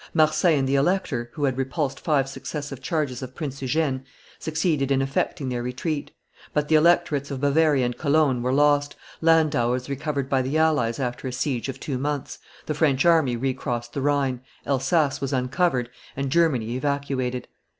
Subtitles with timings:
[0.15, 4.03] Marsin and the elector, who had repulsed five successive charges of Prince Eugene,
[4.39, 6.09] succeeded in effecting their retreat;
[6.55, 10.99] but the electorates of Bavaria and Cologne were lost, Landau was recovered by the allies
[10.99, 15.87] after a siege of two months, the French army recrossed the Rhine, Elsass was uncovered,
[16.17, 17.47] and Germany evacuated.